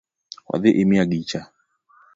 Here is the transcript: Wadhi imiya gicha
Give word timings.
Wadhi 0.49 0.71
imiya 0.81 1.03
gicha 1.11 1.41